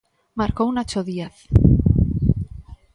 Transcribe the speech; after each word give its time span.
Marcou 0.39 0.67
Nacho 0.75 0.99
Díaz. 1.07 1.37